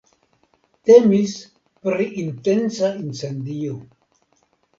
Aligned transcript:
Temis 0.89 1.35
pri 1.83 2.07
intenca 2.23 2.91
incendio. 3.03 3.79